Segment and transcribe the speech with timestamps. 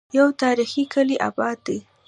[0.17, 1.77] يو تاريخي کلے اباد دی